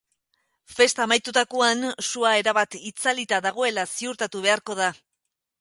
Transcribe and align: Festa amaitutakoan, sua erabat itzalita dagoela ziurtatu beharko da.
Festa 0.77 1.03
amaitutakoan, 1.05 1.83
sua 2.07 2.33
erabat 2.39 2.79
itzalita 2.81 3.43
dagoela 3.49 3.87
ziurtatu 4.01 4.43
beharko 4.49 4.83
da. 4.85 4.93